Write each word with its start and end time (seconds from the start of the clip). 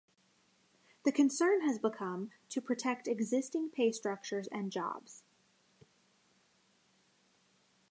The 1.05 1.11
concern 1.11 1.61
has 1.61 1.77
become 1.77 2.31
to 2.49 2.59
protect 2.59 3.07
existing 3.07 3.69
pay 3.69 3.91
structures 3.91 4.47
and 4.47 4.71
jobs. 4.71 5.21